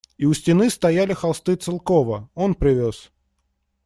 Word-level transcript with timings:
И 0.17 0.25
у 0.25 0.33
стены 0.33 0.71
стояли 0.71 1.13
холсты 1.13 1.55
Целкова, 1.55 2.31
он 2.33 2.55
привез. 2.55 3.11